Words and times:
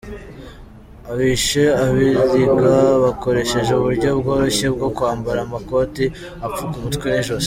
Abishe 1.11 1.63
Abiriga 1.85 2.75
bakoresheje 3.03 3.71
uburyo 3.75 4.09
bworoshye 4.19 4.65
bwo 4.75 4.87
kwambara 4.95 5.39
amakote 5.47 6.03
apfuka 6.45 6.73
umutwe 6.77 7.07
n’ijosi. 7.09 7.39